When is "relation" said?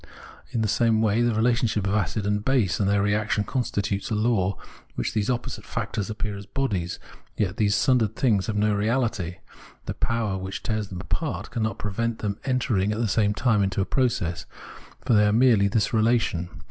15.93-16.49